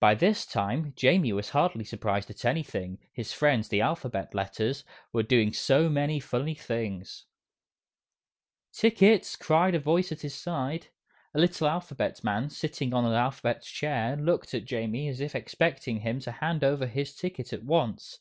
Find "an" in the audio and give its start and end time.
13.06-13.14